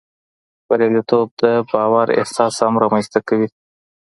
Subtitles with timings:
[0.67, 3.47] بریالیتوب د باور احساس هم رامنځته کوي.